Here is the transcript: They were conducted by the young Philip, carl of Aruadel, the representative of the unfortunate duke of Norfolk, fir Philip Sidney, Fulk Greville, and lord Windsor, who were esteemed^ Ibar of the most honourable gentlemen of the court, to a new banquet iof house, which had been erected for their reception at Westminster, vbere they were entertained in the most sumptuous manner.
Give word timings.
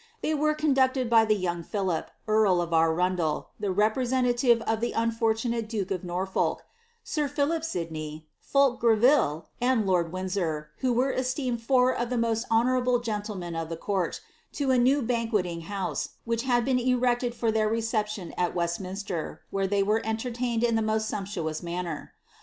They 0.23 0.33
were 0.33 0.55
conducted 0.55 1.11
by 1.11 1.25
the 1.25 1.35
young 1.35 1.61
Philip, 1.61 2.09
carl 2.25 2.59
of 2.59 2.71
Aruadel, 2.71 3.49
the 3.59 3.71
representative 3.71 4.59
of 4.63 4.79
the 4.81 4.93
unfortunate 4.93 5.69
duke 5.69 5.91
of 5.91 6.03
Norfolk, 6.03 6.65
fir 7.03 7.27
Philip 7.27 7.63
Sidney, 7.63 8.25
Fulk 8.39 8.79
Greville, 8.79 9.49
and 9.61 9.85
lord 9.85 10.11
Windsor, 10.11 10.71
who 10.79 10.91
were 10.91 11.13
esteemed^ 11.13 11.61
Ibar 11.61 11.95
of 11.95 12.09
the 12.09 12.17
most 12.17 12.47
honourable 12.49 12.97
gentlemen 12.99 13.55
of 13.55 13.69
the 13.69 13.77
court, 13.77 14.21
to 14.53 14.71
a 14.71 14.77
new 14.79 15.03
banquet 15.03 15.45
iof 15.45 15.61
house, 15.65 16.09
which 16.25 16.41
had 16.45 16.65
been 16.65 16.79
erected 16.79 17.35
for 17.35 17.51
their 17.51 17.69
reception 17.69 18.33
at 18.39 18.55
Westminster, 18.55 19.43
vbere 19.53 19.69
they 19.69 19.83
were 19.83 20.01
entertained 20.03 20.63
in 20.63 20.73
the 20.73 20.81
most 20.81 21.07
sumptuous 21.07 21.61
manner. 21.61 22.13